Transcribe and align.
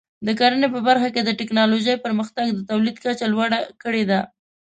د 0.27 0.29
کرنې 0.39 0.67
په 0.73 0.79
برخه 0.87 1.07
کې 1.13 1.21
د 1.23 1.29
ټکنالوژۍ 1.39 1.95
پرمختګ 2.05 2.45
د 2.53 2.59
تولید 2.69 2.95
کچه 3.03 3.25
لوړه 3.33 3.59
کړې 3.83 4.03
ده. 4.09 4.19